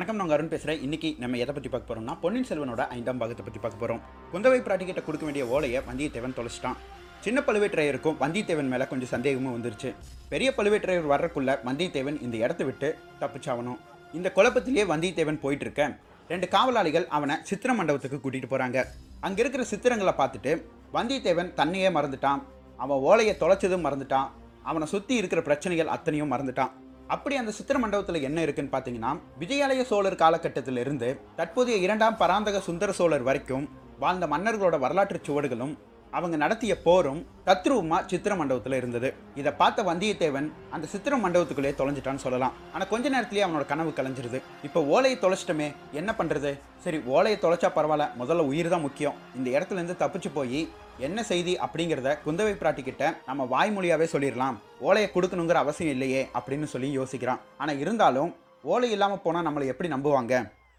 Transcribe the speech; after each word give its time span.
வணக்கம் 0.00 0.20
நாங்கள் 0.20 0.34
அருண் 0.34 0.50
பேசுகிறேன் 0.52 0.82
இன்றைக்கி 0.84 1.08
நம்ம 1.22 1.38
எதை 1.42 1.52
பற்றி 1.54 1.70
பார்க்க 1.72 1.88
போகிறோம்னா 1.88 2.12
பொன்னியின் 2.20 2.46
செல்வனோட 2.50 2.82
ஐந்தாம் 2.94 3.18
பாகத்தை 3.22 3.42
பற்றி 3.46 3.60
பார்க்க 3.64 3.80
போகிறோம் 3.82 4.00
குந்தவை 4.32 4.60
பிராட்டிகிட்ட 4.66 5.00
கொடுக்க 5.06 5.24
வேண்டிய 5.26 5.44
ஓலையை 5.54 5.80
வந்தியத்தேவன் 5.88 6.34
தொலைச்சிட்டான். 6.38 6.78
சின்ன 7.24 7.42
பழுவேற்றையருக்கும் 7.48 8.16
வந்தியத்தேவன் 8.22 8.70
மேலே 8.72 8.84
கொஞ்சம் 8.92 9.12
சந்தேகமும் 9.12 9.54
வந்துருச்சு. 9.56 9.90
பெரிய 10.32 10.48
பழுவேற்றையர் 10.58 11.10
வர்றக்குள்ள 11.12 11.58
வந்தியத்தேவன் 11.68 12.18
இந்த 12.26 12.36
இடத்த 12.44 12.64
விட்டு 12.68 12.88
தப்பிச்சாகணும். 13.22 13.78
இந்த 14.18 14.28
குழப்பத்திலேயே 14.36 14.86
வந்தியத்தேவன் 14.92 15.40
போயிட்டு 15.44 15.66
இருக்க 15.66 15.90
ரெண்டு 16.32 16.48
காவலாளிகள் 16.56 17.08
அவனை 17.18 17.36
சித்திர 17.50 17.74
மண்டபத்துக்கு 17.80 18.20
கூட்டிகிட்டு 18.24 18.52
போகிறாங்க 18.54 18.86
அங்கே 19.28 19.42
இருக்கிற 19.44 19.66
சித்திரங்களை 19.72 20.14
பார்த்துட்டு 20.22 20.54
வந்தியத்தேவன் 20.98 21.50
தன்னையே 21.60 21.90
மறந்துட்டான். 21.98 22.42
அவன் 22.84 23.02
ஓலையை 23.10 23.34
தொலைச்சதும் 23.42 23.86
மறந்துட்டான். 23.88 24.30
அவனை 24.70 24.88
சுற்றி 24.94 25.16
இருக்கிற 25.22 25.42
பிரச்சனைகள் 25.50 25.92
அத்தனையும் 25.96 26.32
மறந்துட்டான். 26.34 26.72
அப்படி 27.10 27.34
அந்த 27.36 27.52
சித்திர 27.52 27.76
மண்டபத்தில் 27.78 28.24
என்ன 28.24 28.38
இருக்குன்னு 28.42 28.72
பார்த்தீங்கன்னா 28.72 29.12
விஜயாலய 29.40 29.82
சோழர் 29.82 30.16
காலகட்டத்திலிருந்து 30.16 31.08
தற்போதைய 31.36 31.76
இரண்டாம் 31.78 32.16
பராந்தக 32.16 32.60
சுந்தர 32.60 32.90
சோழர் 32.92 33.22
வரைக்கும் 33.22 33.64
வாழ்ந்த 33.98 34.26
மன்னர்களோட 34.26 34.76
வரலாற்று 34.78 35.18
சுவடுகளும் 35.22 35.74
அவங்க 36.16 36.36
நடத்திய 36.42 36.74
போரும் 36.86 37.20
தத்ரூபமா 37.48 37.98
சித்திர 38.10 38.32
மண்டபத்தில் 38.40 38.76
இருந்தது. 38.78 39.08
இதை 39.40 39.50
பார்த்த 39.60 39.82
வந்தியத்தேவன் 39.88 40.48
அந்த 40.74 40.88
சித்திர 40.92 41.16
மண்டபத்துக்குள்ளே 41.24 41.72
தொலைஞ்சிட்டான்னு 41.80 42.24
சொல்லலாம். 42.24 42.54
ஆனால் 42.74 42.90
கொஞ்ச 42.92 43.08
நேரத்திலேயே 43.14 43.44
அவனோட 43.46 43.64
கனவு 43.72 43.90
கலைஞ்சிருது. 43.98 44.38
இப்போ 44.68 44.82
ஓலையை 44.94 45.16
தொலைச்சிட்டமே 45.24 45.68
என்ன 46.00 46.10
பண்ணுறது 46.18 46.52
சரி 46.84 47.00
ஓலையை 47.14 47.38
தொலைச்சா 47.44 47.70
பரவாயில்ல 47.78 48.06
முதல்ல 48.20 48.46
உயிர் 48.52 48.72
தான் 48.74 48.86
முக்கியம். 48.86 49.18
இந்த 49.38 49.48
இடத்துல 49.56 49.80
இருந்து 49.80 50.00
தப்பிச்சு 50.02 50.32
போய் 50.38 50.60
என்ன 51.08 51.22
செய்தி 51.30 51.52
அப்படிங்கிறத 51.64 52.10
குந்தவை 52.24 52.54
பிராட்டி 52.62 52.82
கிட்ட 52.88 53.04
நம்ம 53.28 53.46
வாய்மொழியாகவே 53.54 54.08
சொல்லிடலாம். 54.14 54.56
ஓலையை 54.88 55.10
கொடுக்கணுங்கிற 55.14 55.60
அவசியம் 55.64 55.94
இல்லையே 55.96 56.22
அப்படின்னு 56.38 56.68
சொல்லி 56.74 56.90
யோசிக்கிறான். 56.98 57.42
ஆனால் 57.62 57.80
இருந்தாலும் 57.84 58.32
ஓலை 58.72 58.90
இல்லாமல் 58.96 59.22
போனால் 59.26 59.46
நம்மளை 59.46 59.66
எப்படி 59.72 59.90
நம்புவாங்க? 59.92 60.34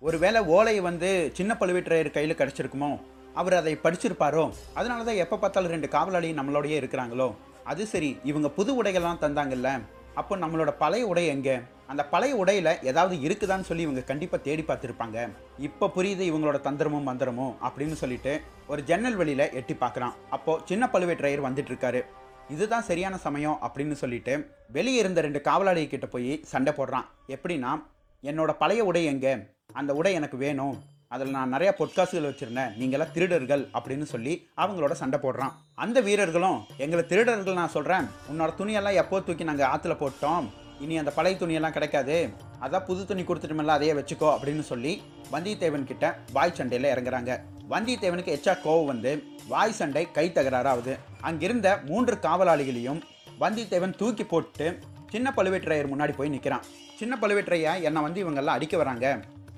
ஒருவேளை 0.08 0.40
ஓலை 0.58 0.76
வந்து 0.90 1.10
சின்ன 1.38 1.52
பழுவேற்றையர் 1.62 2.16
கையில் 2.18 2.40
கிடச்சிருக்குமோ? 2.40 2.92
அவர் 3.34 3.54
அதை 3.54 3.78
படிச்சிருப்பாரோ? 3.84 4.54
அதனால 4.74 5.04
தான் 5.04 5.16
எப்போ 5.16 5.38
பார்த்தாலும் 5.38 5.72
ரெண்டு 5.72 5.88
காவலாளி 5.88 6.34
நம்மளோடயே 6.34 6.78
இருக்கிறாங்களோ? 6.82 7.36
அது 7.64 7.86
சரி 7.86 8.18
இவங்க 8.24 8.50
புது 8.50 8.84
உடைகள்லாம் 8.84 9.22
தந்தாங்கல்ல. 9.22 9.82
அப்போ 10.14 10.38
நம்மளோட 10.38 10.72
பழைய 10.78 11.08
உடை 11.08 11.28
எங்கே? 11.28 11.60
அந்த 11.88 12.06
பழைய 12.06 12.46
உடையில 12.46 12.84
ஏதாவது 12.84 13.16
இருக்குதான்னு 13.16 13.62
சொல்லி 13.62 13.84
இவங்க 13.84 14.02
கண்டிப்பாக 14.02 14.44
தேடி 14.44 14.64
பார்த்துருப்பாங்க. 14.68 15.30
இப்போ 15.58 15.92
புரியுது 15.96 16.24
இவங்களோட 16.32 16.58
தந்திரமும் 16.68 17.08
மந்திரமும் 17.10 17.54
அப்படின்னு 17.68 17.94
சொல்லிட்டு 17.94 18.42
ஒரு 18.68 18.84
ஜன்னல் 18.84 19.16
வெளியில் 19.16 19.52
எட்டி 19.52 19.74
பார்க்குறான். 19.74 20.14
அப்போது 20.30 20.62
சின்ன 20.66 20.90
பழுவேற்றையர் 20.94 21.48
வந்துட்டு 21.48 21.72
இருக்காரு 21.74 22.02
இதுதான் 22.50 22.84
சரியான 22.84 23.18
சமயம் 23.18 23.60
அப்படின்னு 23.62 23.92
சொல்லிட்டு 23.92 24.52
வெளியே 24.68 25.00
இருந்த 25.00 25.22
ரெண்டு 25.22 25.42
காவலாளிகிட்ட 25.44 26.06
போய் 26.06 26.40
சண்டை 26.44 26.74
போடுறான். 26.78 27.06
எப்படின்னா 27.28 27.84
என்னோட 28.24 28.52
பழைய 28.52 28.84
உடை 28.84 29.06
எங்கே? 29.06 29.36
அந்த 29.74 29.94
உடை 29.94 30.14
எனக்கு 30.14 30.38
வேணும். 30.38 30.76
அதில் 31.14 31.34
நான் 31.36 31.54
நிறையா 31.54 31.72
பொட்காசுகள் 31.80 32.28
வச்சுருந்தேன். 32.28 32.74
நீங்களாம் 32.80 33.14
திருடர்கள் 33.16 33.64
அப்படின்னு 33.78 34.06
சொல்லி 34.12 34.34
அவங்களோட 34.64 34.94
சண்டை 35.00 35.18
போடுறான். 35.24 35.56
அந்த 35.84 35.98
வீரர்களும் 36.08 36.60
எங்களை 36.84 37.04
திருடர்கள் 37.12 37.60
நான் 37.62 37.74
சொல்கிறேன் 37.76 38.06
உன்னோட 38.32 38.52
துணியெல்லாம் 38.60 39.00
எப்போ 39.02 39.20
தூக்கி 39.28 39.48
நாங்கள் 39.50 39.70
ஆற்றுல 39.72 39.96
போட்டோம்? 40.02 40.46
இனி 40.84 40.96
அந்த 41.02 41.12
பழைய 41.18 41.38
துணியெல்லாம் 41.42 41.76
கிடைக்காது. 41.78 42.18
அதான் 42.66 42.86
புது 42.90 43.02
துணி 43.10 43.24
கொடுத்துட்டோம்ல 43.24 43.76
அதையே 43.78 43.96
வச்சுக்கோ 43.98 44.30
அப்படின்னு 44.36 44.64
சொல்லி 44.70 44.94
வந்தியத்தேவன் 45.34 45.90
கிட்ட 45.92 46.06
வாய் 46.38 46.56
சண்டையில் 46.60 46.92
இறங்குறாங்க. 46.94 47.34
வந்தியத்தேவனுக்கு 47.74 48.36
எச்சா 48.38 48.54
கோவம் 48.64 48.90
வந்து 48.92 49.12
வாய் 49.52 49.78
சண்டை 49.80 50.06
கை 50.18 50.26
தகராறாகுது 50.38 50.96
அங்கிருந்த 51.30 51.68
மூன்று 51.90 52.16
காவலாளிகளையும் 52.26 53.02
வந்தியத்தேவன் 53.44 53.98
தூக்கி 54.02 54.26
போட்டு 54.34 54.66
சின்ன 55.14 55.34
பழுவேற்றையர் 55.38 55.92
முன்னாடி 55.94 56.14
போய் 56.18 56.34
நிற்கிறான் 56.36 56.66
சின்ன 57.00 57.14
பழுவேற்றையா 57.22 57.72
என்னை 57.88 58.02
வந்து 58.08 58.20
இவங்கெல்லாம் 58.24 58.58
அடிக்க 58.58 58.76
வராங்க. 58.78 59.06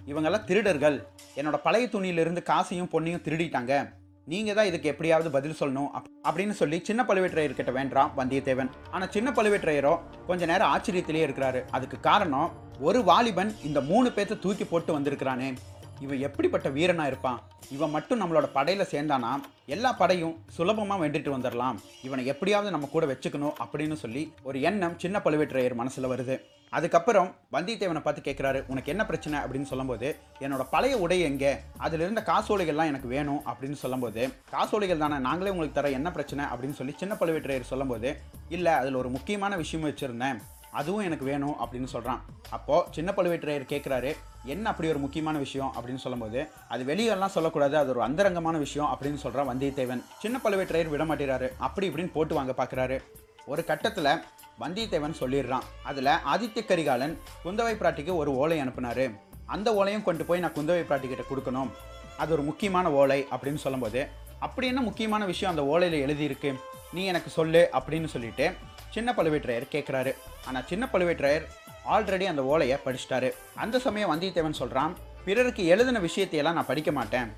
இவங்கெல்லாம் 0.08 0.44
திருடர்கள். 0.44 1.08
என்னோட 1.36 1.56
பழைய 1.56 1.88
துணியிலிருந்து 1.88 2.44
காசையும் 2.44 2.90
பொண்ணையும் 2.92 3.22
திருடிட்டாங்க. 3.22 3.94
நீங்கள் 4.26 4.56
தான் 4.56 4.66
இதுக்கு 4.66 4.90
எப்படியாவது 4.90 5.32
பதில் 5.32 5.56
சொல்லணும் 5.60 5.88
அப்- 5.94 6.32
அப்படின்னு 6.32 6.52
சொல்லி 6.52 6.82
சின்ன 6.84 7.04
பழுவேற்றையர்கிட்ட 7.08 7.72
வேண்டாம் 7.72 8.14
வந்தியத்தேவன். 8.18 8.70
ஆனால் 8.92 9.12
சின்ன 9.12 9.32
பழுவேற்றையரோ 9.32 10.00
கொஞ்ச 10.28 10.46
நேரம் 10.46 10.76
ஆச்சரியத்திலேயே 10.76 11.28
இருக்கிறாரு. 11.28 11.64
அதுக்கு 11.70 12.00
காரணம் 12.00 12.52
ஒரு 12.80 13.04
வாலிபன் 13.04 13.56
இந்த 13.64 13.82
மூணு 13.82 14.12
பேர்த்த 14.16 14.40
தூக்கி 14.40 14.66
போட்டு 14.66 15.00
வந்திருக்கிறானே. 15.00 15.56
இவன் 16.00 16.20
எப்படிப்பட்ட 16.20 16.70
வீரனாக 16.70 17.08
இருப்பான்? 17.08 17.42
இவன் 17.72 17.90
மட்டும் 17.90 18.22
நம்மளோட 18.22 18.44
படையில் 18.44 18.86
சேர்ந்தானா? 18.86 19.30
எல்லா 19.66 19.92
படையும் 19.92 20.38
சுலபமாக 20.48 21.08
வென்றுட்டு 21.08 21.12
வந்துடலாம் 21.12 21.76
இவனை 22.04 22.26
எப்படியாவது 22.26 22.72
நம்ம 22.72 22.88
கூட 22.88 23.06
வச்சுக்கணும் 23.06 23.54
அப்படின்னு 23.60 23.94
சொல்லி 23.94 24.34
ஒரு 24.44 24.62
எண்ணம் 24.62 25.00
சின்ன 25.00 25.22
பழுவேற்றையர் 25.24 25.74
மனசில் 25.74 26.08
வருது. 26.08 26.40
அதுக்கப்புறம் 26.78 27.30
வந்தியத்தேவனை 27.56 28.02
பார்த்து 28.02 28.22
கேட்குறாரு 28.28 28.60
உனக்கு 28.68 28.92
என்ன 28.94 29.04
பிரச்சனை? 29.10 29.40
அப்படின்னு 29.40 29.70
சொல்லும்போது 29.72 30.08
என்னோட 30.40 30.64
பழைய 30.72 30.96
உடை 30.98 31.18
எங்கே? 31.30 31.52
அதில் 31.78 32.04
இருந்த 32.06 32.22
காசோலைகள்லாம் 32.26 32.92
எனக்கு 32.92 33.10
வேணும். 33.16 33.42
அப்படின்னு 33.52 33.78
சொல்லும்போது 33.84 34.22
காசோலைகள் 34.50 35.04
தானே 35.04 35.18
நாங்களே 35.28 35.52
உங்களுக்கு 35.54 35.78
தர 35.80 35.90
என்ன 36.00 36.12
பிரச்சனை? 36.12 36.46
அப்படின்னு 36.46 36.78
சொல்லி 36.80 36.94
சின்ன 37.02 37.14
பழுவேற்றையர் 37.20 37.72
சொல்லும்போது 37.74 38.12
இல்லை 38.50 38.72
அதில் 38.82 39.00
ஒரு 39.02 39.10
முக்கியமான 39.10 39.56
விஷயம் 39.64 39.86
வச்சுருந்தேன். 39.88 40.40
அதுவும் 40.80 41.06
எனக்கு 41.08 41.26
வேணும். 41.26 41.56
அப்படின்னு 41.62 41.90
சொல்கிறான் 41.96 42.22
அப்போது 42.50 42.88
சின்ன 42.92 43.10
பழுவேற்றையர் 43.18 43.72
கேட்குறாரு 43.74 44.12
என்ன 44.54 44.70
அப்படி 44.70 44.90
ஒரு 44.90 45.02
முக்கியமான 45.06 45.38
விஷயம்? 45.38 45.74
அப்படின்னு 45.76 46.04
சொல்லும்போது 46.06 46.42
அது 46.74 46.84
வெளியெல்லாம் 46.94 47.36
சொல்லக்கூடாது 47.38 47.78
அது 47.78 47.90
ஒரு 47.90 48.02
அந்தரங்கமான 48.02 48.58
விஷயம். 48.58 48.90
அப்படின்னு 48.92 49.24
சொல்கிறான் 49.26 49.50
வந்தியத்தேவன். 49.52 50.04
சின்ன 50.20 50.40
பழுவேற்றையர் 50.44 50.94
விட 50.94 51.06
மாட்டேறாரு 51.06 51.50
அப்படி 51.68 51.90
இப்படின்னு 51.90 52.16
போட்டு 52.18 52.36
வாங்க 52.36 52.56
பார்க்குறாரு 52.58 52.98
ஒரு 53.46 53.62
கட்டத்தில் 53.70 54.12
வந்தியத்தேவன் 54.60 55.20
சொல்லிடுறான். 55.20 55.68
அதில் 55.84 56.12
ஆதித்ய 56.34 56.66
கரிகாலன் 56.66 57.16
குந்தவை 57.46 57.74
பிராட்டிக்கு 57.76 58.16
ஒரு 58.16 58.36
ஓலை 58.36 58.60
அனுப்புனாரு. 58.62 59.06
அந்த 59.46 59.72
ஓலையும் 59.72 60.04
கொண்டு 60.04 60.26
போய் 60.26 60.40
நான் 60.40 60.54
குந்தவை 60.54 60.84
பிராட்டிக்கிட்ட 60.90 61.24
கொடுக்கணும். 61.30 61.72
அது 62.18 62.34
ஒரு 62.34 62.42
முக்கியமான 62.42 62.92
ஓலை 62.92 63.28
அப்படின்னு 63.32 63.64
சொல்லும்போது 63.66 64.08
அப்படி 64.40 64.68
என்ன 64.68 64.82
முக்கியமான 64.82 65.26
விஷயம் 65.26 65.54
அந்த 65.54 65.64
ஓலையில் 65.74 66.04
எழுதியிருக்கு? 66.06 66.50
நீ 66.94 67.06
எனக்கு 67.06 67.30
சொல்லு 67.30 67.70
அப்படின்னு 67.74 68.06
சொல்லிட்டு 68.06 68.52
சின்ன 68.90 69.14
பழுவேற்றையர் 69.18 69.72
கேட்குறாரு 69.72 70.12
ஆனால் 70.48 70.66
சின்ன 70.66 70.88
பழுவேற்றையர் 70.92 71.46
ஆல்ரெடி 71.94 72.24
அந்த 72.24 72.44
ஓலையை 72.44 72.78
படிச்சிட்டாரு. 72.86 73.30
அந்த 73.56 73.80
சமயம் 73.80 74.12
வந்தியத்தேவன் 74.12 74.60
சொல்கிறான் 74.62 74.94
பிறருக்கு 75.26 75.66
எழுதின 75.66 76.00
விஷயத்தையெல்லாம் 76.00 76.54
நான் 76.54 76.72
படிக்க 76.72 76.92
மாட்டேன். 76.92 77.30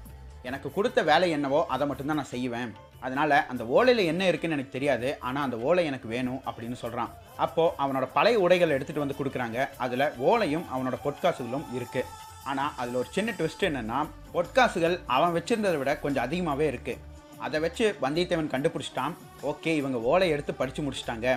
எனக்கு 0.49 0.67
கொடுத்த 0.75 0.99
வேலை 1.09 1.27
என்னவோ 1.37 1.59
அதை 1.75 1.85
மட்டும்தான் 1.89 2.19
நான் 2.21 2.33
செய்வேன். 2.35 2.71
அதனால் 3.05 3.35
அந்த 3.51 3.63
ஓலையில் 3.77 4.09
என்ன 4.11 4.23
இருக்குன்னு 4.29 4.57
எனக்கு 4.57 4.75
தெரியாது. 4.75 5.07
ஆனால் 5.27 5.45
அந்த 5.47 5.57
ஓலை 5.67 5.83
எனக்கு 5.91 6.07
வேணும் 6.13 6.41
அப்படின்னு 6.49 6.77
சொல்கிறான் 6.83 7.11
அப்போது 7.45 7.73
அவனோட 7.83 8.05
பழைய 8.17 8.37
உடைகள் 8.45 8.75
எடுத்துகிட்டு 8.75 9.05
வந்து 9.05 9.19
கொடுக்குறாங்க. 9.19 9.57
அதில் 9.85 10.05
ஓலையும் 10.29 10.65
அவனோட 10.73 10.97
பொற்காசுகளும் 11.05 11.67
இருக்குது 11.79 12.09
ஆனால் 12.51 12.71
அதில் 12.81 12.99
ஒரு 13.01 13.09
சின்ன 13.17 13.29
ட்விஸ்ட் 13.37 13.67
என்னென்னா 13.69 13.99
பொற்காசுகள் 14.33 14.95
அவன் 15.17 15.35
வச்சுருந்ததை 15.37 15.77
விட 15.81 15.93
கொஞ்சம் 16.05 16.25
அதிகமாகவே 16.27 16.65
இருக்குது 16.73 17.01
அதை 17.45 17.57
வச்சு 17.63 17.85
வந்தியத்தேவன் 18.03 18.53
கண்டுபிடிச்சிட்டான். 18.53 19.15
ஓகே 19.51 19.71
இவங்க 19.81 19.97
ஓலை 20.11 20.27
எடுத்து 20.35 20.53
படித்து 20.59 20.83
முடிச்சிட்டாங்க. 20.85 21.29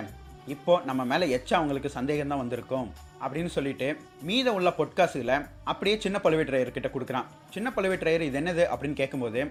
இப்போ 0.53 0.73
நம்ம 0.89 1.01
மேலே 1.09 1.25
எச்சா 1.35 1.55
அவங்களுக்கு 1.57 1.89
சந்தேகம் 1.95 2.31
தான் 2.31 2.41
வந்திருக்கும் 2.41 2.87
அப்படின்னு 3.23 3.51
சொல்லிட்டு 3.55 3.87
மீத 4.27 4.47
உள்ள 4.57 4.69
பொட்காசுகளை 4.77 5.37
அப்படியே 5.71 5.95
சின்ன 6.05 6.17
பழுவேற்றையர்கிட்ட 6.25 6.89
கொடுக்குறான். 6.93 7.27
சின்ன 7.55 7.67
பழுவேற்றையர் 7.75 8.27
இது 8.27 8.39
என்னது 8.41 8.63
அப்படின்னு 8.73 8.99
கேட்கும்போது 9.01 9.41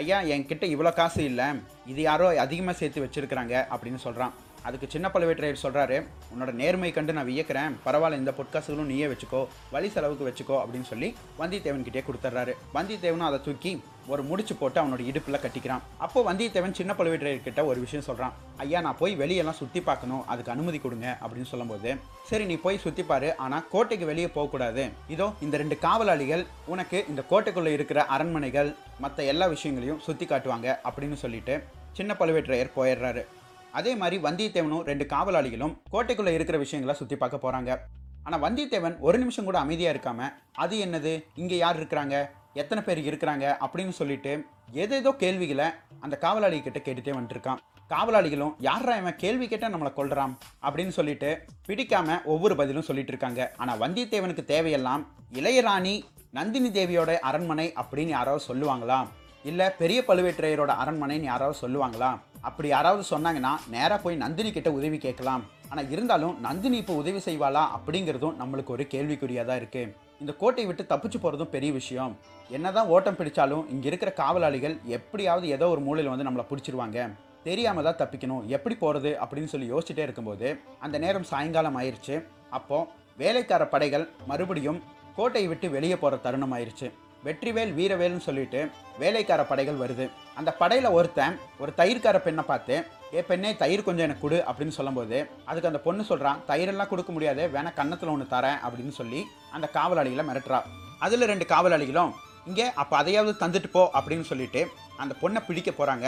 ஐயா 0.00 0.18
என்கிட்ட 0.34 0.64
இவ்வளோ 0.74 0.92
காசு 1.00 1.20
இல்லை. 1.30 1.46
இது 1.92 2.00
யாரோ 2.10 2.28
அதிகமாக 2.44 2.76
சேர்த்து 2.80 3.04
வச்சிருக்கிறாங்க 3.04 3.54
அப்படின்னு 3.74 4.00
சொல்கிறான் 4.06 4.34
அதுக்கு 4.68 4.86
சின்ன 4.94 5.06
பழுவேற்றையர் 5.14 5.62
சொல்கிறாரு 5.64 5.98
உன்னோட 6.32 6.50
நேர்மை 6.60 6.90
கண்டு 6.96 7.12
நான் 7.18 7.28
வியக்கிறேன். 7.28 7.76
பரவாயில்ல 7.84 8.22
இந்த 8.22 8.32
பொட்காசுகளும் 8.38 8.90
நீயே 8.92 9.06
வச்சுக்கோ. 9.12 9.42
வழி 9.74 9.88
செலவுக்கு 9.94 10.26
வச்சுக்கோ 10.28 10.56
அப்படின்னு 10.62 10.90
சொல்லி 10.92 11.08
வந்தியத்தேவன் 11.42 11.86
கிட்டே 11.86 12.02
கொடுத்துட்றாரு 12.08 12.54
வந்தியத்தேவனும் 12.76 13.28
அதை 13.28 13.38
தூக்கி 13.46 13.72
ஒரு 14.12 14.22
முடிச்சு 14.28 14.54
போட்டு 14.58 14.78
அவனோட 14.80 15.02
இடுப்பில் 15.10 15.40
கட்டிக்கிறான். 15.44 15.82
அப்போ 16.04 16.18
வந்தியத்தேவன் 16.28 16.76
சின்ன 16.78 16.92
பழுவேற்றையர்கிட்ட 16.98 17.62
ஒரு 17.70 17.78
விஷயம் 17.84 18.06
சொல்கிறான் 18.08 18.36
ஐயா 18.64 18.78
நான் 18.86 18.98
போய் 19.00 19.14
வெளியெல்லாம் 19.22 19.58
சுற்றி 19.60 19.80
பார்க்கணும். 19.88 20.22
அதுக்கு 20.32 20.52
அனுமதி 20.54 20.78
கொடுங்க 20.84 21.08
அப்படின்னு 21.22 21.50
சொல்லும்போது 21.52 21.90
சரி 22.30 22.44
நீ 22.50 22.56
போய் 22.66 22.82
சுற்றி 22.84 23.02
பாரு. 23.10 23.28
ஆனால் 23.44 23.66
கோட்டைக்கு 23.72 24.06
வெளியே 24.12 24.28
போகக்கூடாது. 24.36 24.84
இதோ 25.14 25.26
இந்த 25.46 25.56
ரெண்டு 25.62 25.78
காவலாளிகள் 25.86 26.44
உனக்கு 26.74 27.00
இந்த 27.12 27.24
கோட்டைக்குள்ளே 27.32 27.74
இருக்கிற 27.78 28.00
அரண்மனைகள் 28.16 28.70
மற்ற 29.04 29.24
எல்லா 29.32 29.48
விஷயங்களையும் 29.56 30.02
சுற்றி 30.06 30.28
காட்டுவாங்க 30.32 30.68
அப்படின்னு 30.88 31.18
சொல்லிட்டு 31.24 31.56
சின்ன 31.98 32.12
பழுவேற்றையர் 32.20 32.76
போயிடுறாரு. 32.78 33.24
அதே 33.72 33.94
மாதிரி 33.94 34.22
வந்தியத்தேவனும் 34.22 34.82
ரெண்டு 34.82 35.04
காவலாளிகளும் 35.04 35.76
கோட்டைக்குள்ளே 35.92 36.28
இருக்கிற 36.28 36.58
விஷயங்களை 36.58 36.98
சுற்றி 36.98 37.16
பார்க்க 37.16 37.50
போகிறாங்க 37.50 37.78
ஆனால் 38.22 38.40
வந்தியத்தேவன் 38.40 38.98
ஒரு 38.98 39.18
நிமிஷம் 39.18 39.44
கூட 39.44 39.58
அமைதியாக 39.58 39.98
இருக்காம 39.98 40.32
அது 40.52 40.84
என்னது? 40.84 41.24
இங்கே 41.34 41.56
யார் 41.56 41.80
இருக்கிறாங்க? 41.80 42.28
எத்தனை 42.54 42.84
பேர் 42.84 42.98
இருக்கிறாங்க? 42.98 43.56
அப்படின்னு 43.66 43.88
சொல்லிட்டு 43.88 44.44
ஏதேதோ 44.72 45.12
கேள்விகளை 45.12 45.64
அந்த 46.00 46.16
காவலாளி 46.16 46.62
கிட்ட 46.62 46.78
கேட்டுட்டே 46.78 47.16
வந்துட்டுருக்கான் 47.18 47.56
காவலாளிகளும் 47.88 48.54
யாரா 48.58 48.96
இவன்? 48.96 49.16
கேள்வி 49.16 49.48
கேட்டால் 49.48 49.74
நம்மளை 49.74 49.92
கொள்றான் 49.96 50.36
அப்படின்னு 50.62 50.88
சொல்லிட்டு 50.88 51.44
பிடிக்காம 51.68 52.24
ஒவ்வொரு 52.24 52.56
பதிலும் 52.56 52.82
சொல்லிட்டு 52.82 53.10
இருக்காங்க. 53.10 53.52
ஆனால் 53.56 53.78
வந்தியத்தேவனுக்கு 53.78 54.44
தேவையெல்லாம் 54.54 55.06
இளையராணி 55.32 56.02
நந்தினி 56.30 56.68
தேவியோட 56.68 57.18
அரண்மனை 57.18 57.72
அப்படின்னு 57.76 58.06
யாராவது 58.06 58.44
சொல்லுவாங்களா? 58.54 59.06
இல்லை 59.44 59.70
பெரிய 59.70 60.04
பழுவேற்றையரோட 60.06 60.72
அரண்மனைன்னு 60.84 61.22
யாராவது 61.22 61.58
சொல்லுவாங்களா? 61.68 62.18
அப்படி 62.48 62.68
யாராவது 62.72 63.04
சொன்னாங்கன்னா 63.12 63.52
நேராக 63.74 63.98
போய் 64.02 64.22
நந்தினி 64.24 64.50
கிட்ட 64.52 64.70
உதவி 64.78 64.98
கேட்கலாம். 65.06 65.42
ஆனால் 65.70 65.90
இருந்தாலும் 65.94 66.34
நந்தினி 66.46 66.76
இப்போ 66.82 66.94
உதவி 67.02 67.20
செய்வாளா 67.28 67.62
அப்படிங்கிறதும் 67.76 68.36
நம்மளுக்கு 68.40 68.74
ஒரு 68.76 68.84
கேள்விக்குறியாக 68.92 69.46
தான் 69.48 69.60
இருக்குது 69.60 69.94
இந்த 70.22 70.32
கோட்டை 70.42 70.64
விட்டு 70.68 70.84
தப்பிச்சு 70.92 71.18
போகிறதும் 71.22 71.52
பெரிய 71.54 71.72
விஷயம். 71.78 72.12
என்னதான் 72.56 72.90
ஓட்டம் 72.94 73.18
பிடிச்சாலும் 73.18 73.66
இங்கே 73.74 73.88
இருக்கிற 73.90 74.10
காவலாளிகள் 74.20 74.76
எப்படியாவது 74.98 75.48
ஏதோ 75.56 75.66
ஒரு 75.74 75.82
மூலையில் 75.88 76.12
வந்து 76.12 76.26
நம்மளை 76.28 76.46
பிடிச்சிருவாங்க. 76.50 77.00
தெரியாமல் 77.48 77.86
தான் 77.88 77.98
தப்பிக்கணும். 78.00 78.46
எப்படி 78.56 78.74
போகிறது 78.84 79.10
அப்படின்னு 79.24 79.52
சொல்லி 79.52 79.68
யோசிச்சுட்டே 79.72 80.06
இருக்கும்போது 80.06 80.48
அந்த 80.86 80.96
நேரம் 81.04 81.28
சாயங்காலம் 81.32 81.78
ஆயிடுச்சு 81.80 82.16
அப்போது 82.58 82.88
வேலைக்கார 83.22 83.62
படைகள் 83.74 84.06
மறுபடியும் 84.30 84.80
கோட்டையை 85.18 85.48
விட்டு 85.52 85.68
வெளியே 85.76 85.96
போகிற 86.02 86.18
தருணம் 86.24 86.52
ஆயிடுச்சு 86.56 86.88
வெற்றிவேல் 87.26 87.72
வீரவேல்னு 87.78 88.22
சொல்லிட்டு 88.26 88.60
வேலைக்கார 89.00 89.40
படைகள் 89.48 89.80
வருது. 89.82 90.04
அந்த 90.38 90.50
படையில் 90.60 90.94
ஒருத்தன் 90.98 91.34
ஒரு 91.62 91.70
தயிர்கார 91.80 92.16
பெண்ணை 92.26 92.44
பார்த்து 92.50 92.74
ஏ 93.16 93.20
பெண்ணே 93.28 93.50
தயிர் 93.62 93.84
கொஞ்சம் 93.86 94.06
எனக்கு 94.06 94.24
கொடு 94.24 94.38
அப்படின்னு 94.48 94.76
சொல்லும்போது 94.78 95.18
அதுக்கு 95.48 95.70
அந்த 95.70 95.80
பொண்ணு 95.86 96.02
சொல்கிறான் 96.10 96.40
தயிரெல்லாம் 96.50 96.90
கொடுக்க 96.92 97.12
முடியாது 97.16 97.42
வேணா 97.54 97.70
கன்னத்தில் 97.78 98.12
ஒன்று 98.14 98.26
தரேன் 98.34 98.58
அப்படின்னு 98.66 98.94
சொல்லி 99.00 99.20
அந்த 99.56 99.66
காவலாளிகளை 99.76 100.24
மிரட்டுறா. 100.30 100.60
அதில் 101.06 101.30
ரெண்டு 101.32 101.46
காவலாளிகளும் 101.52 102.12
இங்கே 102.50 102.66
அப்போ 102.82 102.94
அதையாவது 103.02 103.34
தந்துட்டு 103.42 103.70
போ 103.76 103.82
அப்படின்னு 103.98 104.26
சொல்லிட்டு 104.30 104.60
அந்த 105.02 105.14
பொண்ணை 105.22 105.40
பிடிக்க 105.46 105.70
போகிறாங்க 105.70 106.06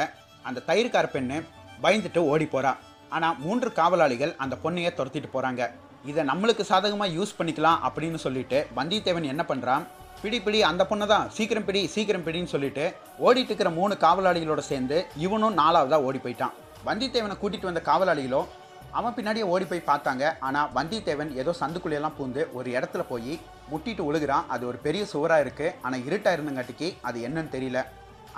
அந்த 0.48 0.64
தயிர்கார 0.70 1.06
பெண்ணு 1.14 1.38
பயந்துட்டு 1.84 2.20
ஓடி 2.32 2.46
போகிறா 2.54 2.72
ஆனால் 3.16 3.38
மூன்று 3.44 3.68
காவலாளிகள் 3.78 4.32
அந்த 4.44 4.54
பொண்ணையை 4.64 4.90
துரத்திட்டு 4.98 5.30
போகிறாங்க 5.32 5.62
இதை 6.10 6.22
நம்மளுக்கு 6.30 6.64
சாதகமாக 6.72 7.14
யூஸ் 7.16 7.38
பண்ணிக்கலாம் 7.38 7.80
அப்படின்னு 7.88 8.18
சொல்லிட்டு 8.26 8.58
வந்தியத்தேவன் 8.78 9.32
என்ன 9.32 9.42
பண்ணுறான் 9.48 9.84
பிடி 10.22 10.38
பிடி 10.46 10.58
அந்த 10.68 10.82
பொண்ணு 10.88 11.04
தான். 11.12 11.26
சீக்கிரம் 11.36 11.66
பிடி 11.66 11.80
சீக்கிரம் 11.92 12.24
பிடின்னு 12.24 12.52
சொல்லிட்டு 12.54 12.84
ஓடிட்டு 13.26 13.50
இருக்கிற 13.50 13.70
மூணு 13.76 13.94
காவலாளிகளோட 14.02 14.62
சேர்ந்து 14.70 14.96
இவனும் 15.24 15.56
நாலாவதாக 15.60 16.06
ஓடி 16.08 16.18
போயிட்டான் 16.24 16.56
வந்தியத்தேவனை 16.88 17.36
கூட்டிட்டு 17.42 17.68
வந்த 17.68 17.82
காவலாளிகளும் 17.88 18.48
அவன் 18.98 19.14
பின்னாடியே 19.16 19.46
ஓடி 19.54 19.64
போய் 19.70 19.88
பார்த்தாங்க. 19.88 20.24
ஆனால் 20.46 20.68
வந்தியத்தேவன் 20.76 21.32
ஏதோ 21.40 21.52
சந்துக்குள்ளேயெல்லாம் 21.62 22.16
பூந்து 22.18 22.42
ஒரு 22.58 22.68
இடத்துல 22.76 23.02
போய் 23.10 23.34
முட்டிட்டு 23.72 24.02
உழுகுறான். 24.08 24.46
அது 24.54 24.62
ஒரு 24.70 24.78
பெரிய 24.86 25.02
சுவராக 25.12 25.44
இருக்குது 25.44 25.74
ஆனால் 25.86 26.04
இருட்டாக 26.08 26.36
இருந்தங்காட்டிக்கு 26.36 26.88
அது 27.08 27.18
என்னன்னு 27.26 27.52
தெரியல. 27.56 27.80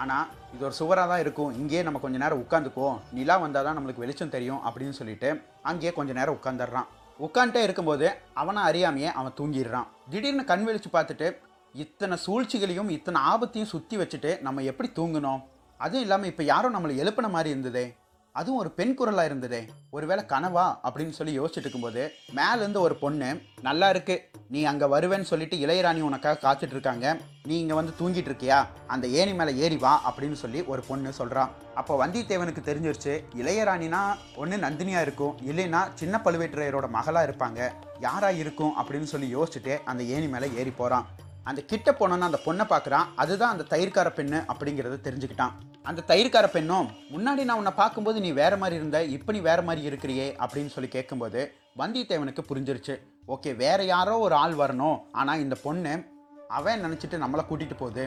ஆனால் 0.02 0.26
இது 0.54 0.64
ஒரு 0.68 0.74
சுவராக 0.80 1.08
தான் 1.12 1.22
இருக்கும். 1.24 1.52
இங்கேயே 1.60 1.84
நம்ம 1.86 2.00
கொஞ்ச 2.02 2.18
நேரம் 2.24 2.42
உட்காந்துக்குவோம். 2.44 2.98
நிலா 3.18 3.36
வந்தால் 3.44 3.66
தான் 3.68 3.76
நம்மளுக்கு 3.78 4.04
வெளிச்சம் 4.04 4.34
தெரியும் 4.36 4.60
அப்படின்னு 4.68 4.96
சொல்லிட்டு 5.00 5.30
அங்கேயே 5.70 5.92
கொஞ்ச 6.00 6.12
நேரம் 6.18 6.36
உட்காந்துடுறான் 6.38 6.90
உட்காந்துட்டே 7.26 7.62
இருக்கும்போது 7.66 8.06
அவனை 8.42 8.60
அறியாமையே 8.68 9.10
அவன் 9.20 9.34
தூங்கிடுறான். 9.40 9.88
திடீர்னு 10.12 10.44
கண் 10.52 10.66
வெளிச்சு 10.68 10.90
பார்த்துட்டு 10.98 11.26
இத்தனை 11.74 12.16
சூழ்ச்சிகளையும் 12.16 12.88
இத்தனை 12.88 13.20
ஆபத்தையும் 13.20 13.72
சுற்றி 13.72 13.96
வச்சுட்டு 13.96 14.40
நம்ம 14.40 14.62
எப்படி 14.62 14.88
தூங்கணும் 14.96 15.42
அதுவும் 15.76 16.00
இல்லாமல் 16.00 16.28
இப்போ 16.28 16.42
யாரும் 16.42 16.74
நம்மளை 16.74 16.94
எழுப்பின 17.02 17.28
மாதிரி 17.30 17.50
இருந்ததே. 17.50 17.94
அதுவும் 18.32 18.58
ஒரு 18.58 18.70
பெண் 18.70 18.94
குரலாக 18.94 19.24
இருந்ததே. 19.24 19.66
ஒருவேளை 19.90 20.24
கனவா? 20.24 20.78
அப்படின்னு 20.84 21.10
சொல்லி 21.10 21.40
யோசிச்சுட்டு 21.40 21.64
இருக்கும்போது 21.64 22.12
மேலேருந்து 22.36 22.78
ஒரு 22.78 22.96
பொண்ணு 22.96 23.42
நல்லா 23.62 23.88
இருக்கு. 23.88 24.30
நீ 24.48 24.64
அங்கே 24.64 24.84
வருவேன்னு 24.84 25.22
சொல்லிட்டு 25.22 25.56
இளையராணி 25.56 26.00
உனக்காக 26.00 26.38
காத்துட்டு 26.44 26.70
இருக்காங்க. 26.70 27.18
நீ 27.42 27.58
இங்கே 27.58 27.74
வந்து 27.74 27.92
தூங்கிட்டு 28.00 28.30
இருக்கியா? 28.32 28.66
அந்த 28.86 29.06
ஏணி 29.06 29.34
மேலே 29.34 29.54
ஏறி 29.54 29.76
வா 29.76 30.12
அப்படின்னு 30.12 30.32
சொல்லி 30.32 30.62
ஒரு 30.64 30.82
பொண்ணு 30.82 31.12
சொல்கிறான் 31.12 31.50
அப்போ 31.74 32.06
வந்தியத்தேவனுக்கு 32.06 32.62
தெரிஞ்சிருச்சு 32.70 33.24
இளையராணினா 33.34 34.14
ஒன்று 34.36 34.56
நந்தினியாக 34.56 35.00
இருக்கும். 35.00 35.36
இல்லைன்னா 35.50 35.88
சின்ன 35.94 36.20
பழுவேற்றையரோட 36.24 36.88
மகளாக 36.88 37.30
இருப்பாங்க. 37.30 37.72
யாராக 38.00 38.32
இருக்கும்? 38.32 38.76
அப்படின்னு 38.82 39.02
சொல்லி 39.02 39.36
யோசிச்சுட்டு 39.36 39.78
அந்த 39.84 40.04
ஏணி 40.04 40.28
மேலே 40.28 40.50
ஏறி 40.54 40.70
போகிறான் 40.70 41.06
அந்த 41.48 41.60
கிட்ட 41.70 41.90
போனோன்னு 41.90 42.28
அந்த 42.28 42.40
பொண்ணை 42.46 42.64
பார்க்குறான் 42.72 43.06
அதுதான் 43.22 43.52
அந்த 43.54 43.64
தயிர்கார 43.72 44.08
பெண்ணு 44.18 44.38
அப்படிங்கிறத 44.52 44.98
தெரிஞ்சுக்கிட்டான். 45.06 45.54
அந்த 45.90 46.04
தயிர்கார 46.10 46.46
பெண்ணும் 46.56 46.88
முன்னாடி 47.14 47.44
நான் 47.48 47.60
உன்னை 47.60 47.72
பார்க்கும்போது 47.80 48.18
நீ 48.20 48.30
வேற 48.42 48.56
மாதிரி 48.56 48.76
இருந்த 48.80 48.98
இப்போ 49.16 49.32
நீ 49.32 49.40
வேற 49.48 49.62
மாதிரி 49.68 49.82
இருக்கிறியே 49.90 50.26
அப்படின்னு 50.42 50.74
சொல்லி 50.74 50.90
கேட்கும்போது 50.96 51.40
வந்தியத்தேவனுக்கு 51.80 52.42
புரிஞ்சிருச்சு. 52.50 52.96
ஓகே 53.34 53.50
வேற 53.64 53.80
யாரோ 53.94 54.14
ஒரு 54.26 54.34
ஆள் 54.42 54.54
வரணும் 54.62 54.98
ஆனால் 55.20 55.42
இந்த 55.46 55.58
பொண்ணு 55.66 55.94
அவன் 56.58 56.84
நினச்சிட்டு 56.84 57.22
நம்மளை 57.24 57.44
கூட்டிகிட்டு 57.50 57.76
போகுது. 57.82 58.04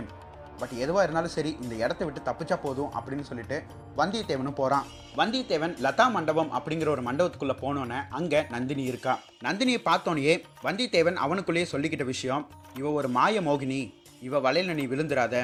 பட் 0.60 0.74
எதுவாக 0.84 1.04
இருந்தாலும் 1.06 1.34
சரி 1.36 1.52
இந்த 1.64 1.74
இடத்த 1.84 2.02
விட்டு 2.06 2.22
தப்பிச்சா 2.28 2.56
போதும் 2.66 2.92
அப்படின்னு 2.98 3.26
சொல்லிட்டு 3.30 3.58
வந்தியத்தேவனும் 4.00 4.58
போகிறான் 4.60 4.86
வந்தியத்தேவன் 5.20 5.74
லதா 5.86 6.06
மண்டபம் 6.16 6.52
அப்படிங்கிற 6.58 6.90
ஒரு 6.96 7.04
மண்டபத்துக்குள்ளே 7.08 7.56
போனோன்னே 7.64 8.00
அங்கே 8.18 8.40
நந்தினி 8.54 8.84
இருக்கா. 8.92 9.14
நந்தினியை 9.44 9.82
பார்த்தோன்னே 9.90 10.36
வந்தியத்தேவன் 10.68 11.20
அவனுக்குள்ளேயே 11.26 11.68
சொல்லிக்கிட்ட 11.74 12.06
விஷயம் 12.14 12.46
இவ 12.80 12.92
ஒரு 13.00 13.10
மாய 13.18 13.42
மோகினி. 13.42 13.82
இவ 14.28 14.40
வலையில் 14.46 14.78
நீ 14.80 14.86
விழுந்துராத 14.92 15.36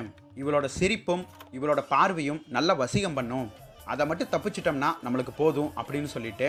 இவளோட 0.41 0.65
சிரிப்பும் 0.77 1.23
இவளோட 1.57 1.81
பார்வையும் 1.93 2.39
நல்ல 2.57 2.73
வசீகம் 2.81 3.17
பண்ணும். 3.19 3.47
அதை 3.91 4.03
மட்டும் 4.09 4.31
தப்பிச்சிட்டோம்னா 4.33 4.89
நம்மளுக்கு 5.05 5.33
போதும் 5.37 5.71
அப்படின்னு 5.81 6.09
சொல்லிட்டு 6.15 6.47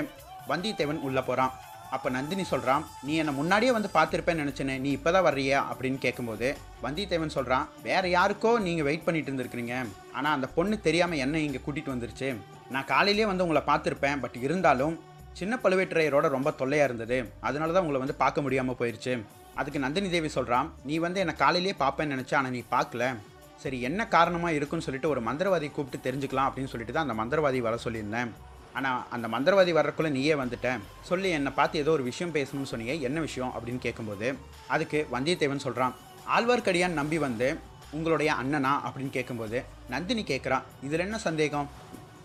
வந்தியத்தேவன் 0.51 1.01
உள்ளே 1.09 1.23
போகிறான் 1.29 1.53
அப்போ 1.95 2.09
நந்தினி 2.17 2.45
சொல்கிறான் 2.51 2.83
நீ 3.07 3.13
என்னை 3.23 3.33
முன்னாடியே 3.39 3.73
வந்து 3.77 3.89
பார்த்துருப்பேன்னு 3.97 4.43
நினச்சேனே 4.45 4.75
நீ 4.85 4.91
இப்போ 4.99 5.11
தான் 5.17 5.27
வர்றியா? 5.27 5.59
அப்படின்னு 5.71 5.99
கேட்கும்போது 6.05 6.49
வந்தியத்தேவன் 6.85 7.35
சொல்கிறான் 7.37 7.67
வேறு 7.87 8.09
யாருக்கோ 8.17 8.53
நீங்கள் 8.67 8.87
வெயிட் 8.89 9.05
பண்ணிட்டு 9.07 9.31
இருந்திருக்கிறீங்க. 9.31 9.75
ஆனால் 10.19 10.35
அந்த 10.37 10.49
பொண்ணு 10.57 10.77
தெரியாமல் 10.87 11.23
என்ன 11.25 11.43
இங்கே 11.47 11.61
கூட்டிகிட்டு 11.65 11.95
வந்துருச்சு. 11.95 12.29
நான் 12.75 12.89
காலையிலேயே 12.93 13.27
வந்து 13.31 13.45
உங்களை 13.47 13.63
பார்த்துருப்பேன். 13.71 14.21
பட் 14.25 14.39
இருந்தாலும் 14.47 14.95
சின்ன 15.41 15.55
பழுவேற்றையரோட 15.65 16.27
ரொம்ப 16.37 16.53
தொல்லையாக 16.61 16.89
இருந்தது. 16.89 17.19
அதனால 17.49 17.73
தான் 17.75 17.85
உங்களை 17.87 18.01
வந்து 18.05 18.17
பார்க்க 18.23 18.45
முடியாமல் 18.47 18.79
போயிடுச்சு 18.81 19.15
அதுக்கு 19.61 19.85
நந்தினி 19.85 20.09
தேவி 20.15 20.31
சொல்கிறான் 20.37 20.69
நீ 20.89 20.95
வந்து 21.05 21.23
என்னை 21.25 21.35
காலையிலேயே 21.43 21.75
பார்ப்பேன்னு 21.83 22.15
நினச்சா 22.17 22.37
ஆனால் 22.39 22.55
நீ 22.57 22.63
பார்க்கல. 22.75 23.05
சரி 23.65 23.79
என்ன 23.89 24.01
காரணமாக 24.15 24.57
இருக்குன்னு 24.59 24.87
சொல்லிட்டு 24.87 25.11
ஒரு 25.15 25.21
மந்திரவாதி 25.27 25.67
கூப்பிட்டு 25.75 26.07
தெரிஞ்சுக்கலாம் 26.07 26.49
அப்படின்னு 26.49 26.73
சொல்லிட்டு 26.73 26.95
தான் 26.95 27.07
அந்த 27.07 27.17
மந்திரவாதி 27.21 27.61
வர 27.67 27.77
சொல்லியிருந்தேன். 27.85 28.33
ஆனால் 28.79 29.01
அந்த 29.15 29.27
மந்திரவாதி 29.35 29.73
வர்றக்குள்ளே 29.79 30.11
நீயே 30.17 30.35
வந்துட்டேன் 30.35 30.81
சொல்லி 31.09 31.31
என்னை 31.39 31.53
பார்த்து 31.59 31.83
ஏதோ 31.83 31.91
ஒரு 31.91 32.03
விஷயம் 32.03 32.35
பேசணும்னு 32.35 32.71
சொன்னீங்க. 32.73 32.95
என்ன 33.09 33.21
விஷயம் 33.21 33.53
அப்படின்னு 33.57 33.81
கேட்கும்போது 33.87 34.29
அதுக்கு 34.75 35.07
வந்தியத்தேவன் 35.13 35.65
சொல்கிறான் 35.67 35.95
ஆழ்வார்க்கடியான் 36.37 36.99
நம்பி 37.01 37.19
வந்து 37.19 37.49
உங்களுடைய 37.97 38.31
அண்ணனா? 38.41 38.73
அப்படின்னு 38.87 39.13
கேட்கும்போது 39.17 39.59
நந்தினி 39.89 40.23
கேட்குறான் 40.23 40.67
இதில் 40.83 41.05
என்ன 41.07 41.19
சந்தேகம்? 41.19 41.69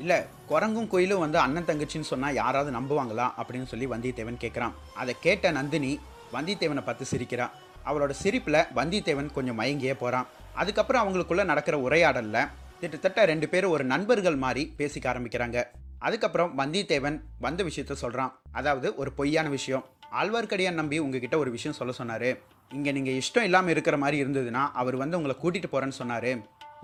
இல்லை 0.01 0.17
குரங்கும் 0.49 0.87
கோயிலும் 0.87 1.23
வந்து 1.23 1.37
அண்ணன் 1.37 1.67
தங்கச்சின்னு 1.69 2.09
சொன்னால் 2.11 2.37
யாராவது 2.41 2.71
நம்புவாங்களா? 2.77 3.25
அப்படின்னு 3.39 3.69
சொல்லி 3.71 3.87
வந்தியத்தேவன் 3.93 4.41
கேட்குறான் 4.43 4.75
அதை 5.01 5.15
கேட்ட 5.25 5.51
நந்தினி 5.51 5.91
வந்தியத்தேவனை 6.35 6.83
பார்த்து 6.83 7.05
சிரிக்கிறான் 7.05 7.55
அவளோட 7.85 8.13
சிரிப்பில் 8.21 8.61
வந்தியத்தேவன் 8.79 9.33
கொஞ்சம் 9.33 9.59
மயங்கியே 9.59 9.93
போகிறான் 9.93 10.29
அதுக்கப்புறம் 10.61 11.03
அவங்களுக்குள்ளே 11.03 11.43
நடக்கிற 11.43 11.75
உரையாடலில் 11.79 12.47
கிட்டத்தட்ட 12.79 13.25
ரெண்டு 13.25 13.47
பேரும் 13.49 13.73
ஒரு 13.75 13.83
நண்பர்கள் 13.83 14.35
மாதிரி 14.35 14.63
பேசிக்க 14.77 15.05
ஆரம்பிக்கிறாங்க. 15.13 15.59
அதுக்கப்புறம் 16.05 16.51
வந்தியத்தேவன் 16.59 17.17
வந்த 17.45 17.61
விஷயத்த 17.69 17.95
சொல்கிறான் 18.03 18.33
அதாவது 18.59 18.87
ஒரு 19.01 19.11
பொய்யான 19.19 19.47
விஷயம். 19.57 19.85
ஆழ்வார்க்கடியான் 20.19 20.79
நம்பி 20.81 20.97
உங்ககிட்ட 21.05 21.37
ஒரு 21.43 21.51
விஷயம் 21.55 21.77
சொல்ல 21.79 21.93
சொன்னார். 22.01 22.29
இங்கே 22.71 22.91
நீங்கள் 22.97 23.17
இஷ்டம் 23.21 23.47
இல்லாமல் 23.47 23.73
இருக்கிற 23.73 23.97
மாதிரி 24.03 24.17
இருந்ததுன்னா 24.23 24.63
அவர் 24.81 24.95
வந்து 25.01 25.17
உங்களை 25.19 25.35
கூட்டிகிட்டு 25.41 25.71
போகிறேன்னு 25.73 25.99
சொன்னார். 26.01 26.31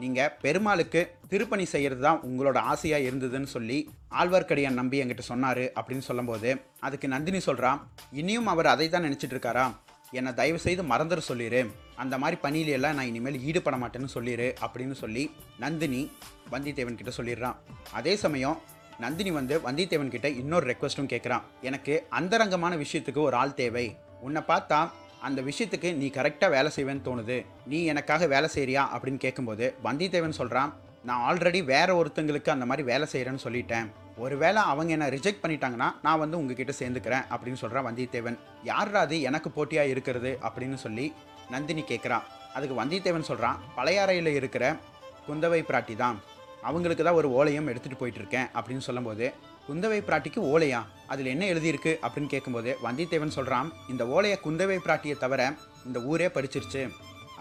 நீங்கள் 0.02 0.32
பெருமாளுக்கு 0.44 1.02
திருப்பணி 1.32 1.66
செய்கிறது 1.72 2.02
தான் 2.06 2.22
உங்களோட 2.28 2.58
ஆசையாக 2.72 3.08
இருந்ததுன்னு 3.10 3.50
சொல்லி 3.56 3.78
ஆழ்வார்க்கடியான் 4.22 4.80
நம்பி 4.80 5.02
என்கிட்ட 5.02 5.24
சொன்னார் 5.32 5.64
அப்படின்னு 5.78 6.06
சொல்லும்போது 6.10 6.52
அதுக்கு 6.88 7.08
நந்தினி 7.16 7.42
சொல்கிறான் 7.48 7.82
இனியும் 8.22 8.52
அவர் 8.54 8.74
அதை 8.74 8.88
தான் 8.90 9.06
நினச்சிட்டு 9.08 9.36
இருக்காரா? 9.36 9.66
என்னை 10.20 10.32
தயவு 10.40 10.60
செய்து 10.66 10.82
மறந்துட 10.90 11.22
சொல்லிடு 11.28 11.62
அந்த 12.02 12.16
மாதிரி 12.22 12.38
பணியிலெல்லாம் 12.44 12.98
நான் 12.98 13.10
இனிமேல் 13.12 13.40
ஈடுபட 13.50 13.76
மாட்டேன்னு 13.84 14.10
சொல்லிடு 14.16 14.48
அப்படின்னு 14.66 14.96
சொல்லி 15.04 15.24
நந்தினி 15.64 16.02
வந்தியத்தேவன் 16.54 17.00
கிட்ட 17.00 17.14
சொல்லிடுறான். 17.20 17.58
அதே 18.00 18.14
சமயம் 18.24 18.58
நந்தினி 19.00 19.32
வந்து 19.32 19.60
வந்தியத்தேவன் 19.60 20.08
கிட்ட 20.08 20.30
இன்னொரு 20.30 20.76
ரெக்வஸ்ட்டும் 20.76 21.12
கேட்குறான் 21.14 21.42
எனக்கு 21.62 22.06
அந்தரங்கமான 22.10 22.76
விஷயத்துக்கு 22.76 23.22
ஒரு 23.22 23.36
ஆள் 23.36 23.54
தேவை. 23.54 23.96
உன்னை 24.22 24.42
பார்த்தா 24.48 24.90
அந்த 25.22 25.42
விஷயத்துக்கு 25.42 25.96
நீ 25.96 26.08
கரெக்டாக 26.08 26.50
வேலை 26.50 26.72
செய்வேன்னு 26.76 27.08
தோணுது. 27.08 27.46
நீ 27.66 27.86
எனக்காக 27.86 28.28
வேலை 28.28 28.50
செய்கிறியா 28.54 28.84
அப்படின்னு 28.96 29.18
கேட்கும்போது 29.18 29.76
வந்தியத்தேவன் 29.84 30.30
சொல்கிறான் 30.30 30.74
நான் 31.04 31.34
ஆல்ரெடி 31.34 31.64
வேற 31.64 32.04
ஒருத்தங்களுக்கு 32.04 32.50
அந்த 32.50 32.66
மாதிரி 32.66 32.88
வேலை 32.88 33.08
செய்கிறேன்னு 33.12 33.44
சொல்லிட்டேன். 33.44 33.92
ஒருவேளை 34.18 34.62
அவங்க 34.62 34.92
என்ன 34.92 35.10
ரிஜெக்ட் 35.10 35.44
பண்ணிட்டாங்கன்னா 35.44 35.92
நான் 36.02 36.20
வந்து 36.20 36.38
உங்ககிட்ட 36.38 36.74
சேர்ந்துக்கிறேன் 36.80 37.24
அப்படின்னு 37.30 37.54
சொல்கிறான் 37.54 37.86
வந்தியத்தேவன். 37.86 38.38
யாரா 38.64 39.00
அது? 39.00 39.22
எனக்கு 39.22 39.50
போட்டியாக 39.52 39.90
இருக்கிறது? 39.90 40.40
அப்படின்னு 40.42 40.74
சொல்லி 40.74 41.14
நந்தினி 41.50 41.82
கேட்குறான் 41.82 42.22
அதுக்கு 42.54 42.84
வந்தியத்தேவன் 42.84 43.22
சொல்கிறான் 43.22 43.60
பழையாறையில் 43.78 44.28
இருக்கிற 44.28 44.76
குந்தவை 45.30 45.64
பிராட்டி 45.70 45.96
தான். 45.96 46.22
அவங்களுக்கு 46.64 47.04
தான் 47.04 47.14
ஒரு 47.14 47.30
ஓலையும் 47.30 47.68
எடுத்துகிட்டு 47.68 47.98
போயிட்டு 47.98 48.20
இருக்கேன் 48.20 48.48
அப்படின்னு 48.54 48.78
சொல்லும்போது 48.78 49.34
குந்தவை 49.70 50.00
பிராட்டிக்கு 50.02 50.40
ஓலையா? 50.44 50.80
அதில் 51.08 51.26
என்ன 51.26 51.46
எழுதியிருக்கு? 51.46 52.00
அப்படின்னு 52.02 52.26
கேட்கும்போது 52.26 52.78
வந்தியத்தேவன் 52.84 53.36
சொல்கிறான் 53.38 53.72
இந்த 53.90 54.08
ஓலையை 54.08 54.40
குந்தவை 54.46 54.80
பிராட்டியை 54.86 55.18
தவிர 55.18 55.42
இந்த 55.86 56.00
ஊரே 56.02 56.28
படிச்சிருச்சு 56.28 56.82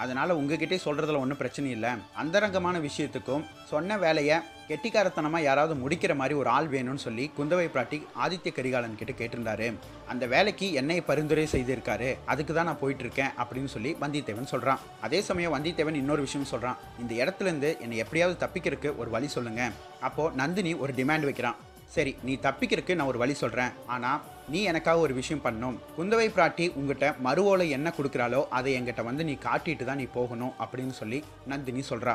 அதனால் 0.02 0.38
உங்ககிட்டே 0.40 0.78
சொல்கிறதுல 0.84 1.20
ஒன்றும் 1.22 1.40
பிரச்சனை 1.42 1.70
இல்லை. 1.70 1.90
அந்தரங்கமான 2.22 2.78
விஷயத்துக்கும் 2.88 3.46
சொன்ன 3.70 3.98
வேலையை 3.98 4.36
கெட்டிக்காரத்தனமாக 4.68 5.46
யாராவது 5.46 5.74
முடிக்கிற 5.82 6.12
மாதிரி 6.20 6.34
ஒரு 6.40 6.48
ஆள் 6.48 6.68
வேணும்னு 6.74 7.04
சொல்லி 7.06 7.30
குந்தவை 7.38 7.66
பிராட்டி 7.74 7.98
ஆதித்ய 8.24 8.52
கரிகாலன் 8.58 8.98
கிட்ட 9.00 9.12
கேட்டிருந்தாரு. 9.20 9.68
அந்த 10.12 10.26
வேலைக்கு 10.26 10.72
என்னை 10.72 11.00
பரிந்துரை 11.00 11.46
செய்திருக்காரு. 11.54 12.10
அதுக்கு 12.24 12.54
தான் 12.54 12.68
நான் 12.70 12.82
போயிட்டு 12.82 13.04
இருக்கேன் 13.06 13.34
அப்படின்னு 13.42 13.72
சொல்லி 13.74 13.92
வந்தியத்தேவன் 14.04 14.52
சொல்கிறான் 14.54 14.78
அதே 15.00 15.20
சமயம் 15.28 15.54
வந்தியத்தேவன் 15.56 16.00
இன்னொரு 16.02 16.24
விஷயம் 16.28 16.50
சொல்கிறான் 16.52 16.80
இந்த 17.02 17.12
இடத்துலேருந்து 17.24 17.72
என்னை 17.80 17.96
எப்படியாவது 17.96 18.42
தப்பிக்கிறதுக்கு 18.46 18.96
ஒரு 18.96 19.10
வழி 19.10 19.30
சொல்லுங்க. 19.36 19.70
அப்போது 20.00 20.36
நந்தினி 20.36 20.74
ஒரு 20.74 20.92
டிமாண்ட் 20.92 21.28
வைக்கிறான். 21.30 21.58
சரி 21.94 22.12
நீ 22.22 22.34
தப்பிக்கிறதுக்கு 22.42 22.94
நான் 22.94 23.10
ஒரு 23.10 23.18
வழி 23.18 23.34
சொல்கிறேன் 23.34 23.72
ஆனால் 23.86 24.20
நீ 24.48 24.60
எனக்காக 24.62 25.00
ஒரு 25.00 25.14
விஷயம் 25.14 25.42
பண்ணணும் 25.44 25.76
குந்தவை 25.96 26.28
பிராட்டி 26.28 26.66
உங்ககிட்ட 26.74 27.08
மறுவோலை 27.24 27.66
என்ன 27.68 27.88
கொடுக்குறாளோ 27.96 28.40
அதை 28.50 28.72
என்கிட்ட 28.74 29.02
வந்து 29.02 29.24
நீ 29.24 29.34
காட்டிட்டு 29.42 29.84
தான் 29.84 30.00
நீ 30.00 30.06
போகணும் 30.14 30.54
அப்படின்னு 30.58 30.94
சொல்லி 30.94 31.18
நந்தினி 31.46 31.82
சொல்கிறா 31.90 32.14